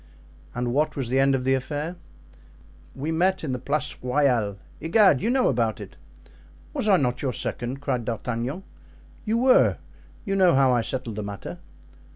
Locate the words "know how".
10.35-10.73